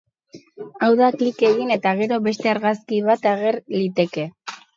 Hau 0.85 0.87
da, 1.01 1.09
klik 1.19 1.43
egin 1.49 1.73
eta 1.75 1.91
gero 1.99 2.17
beste 2.29 2.51
argazki 2.53 3.03
bat 3.11 3.29
ager 3.35 3.61
liteke. 3.77 4.27